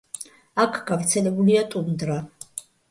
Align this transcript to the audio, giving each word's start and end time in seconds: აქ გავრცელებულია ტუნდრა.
აქ 0.63 0.79
გავრცელებულია 0.89 1.65
ტუნდრა. 1.77 2.21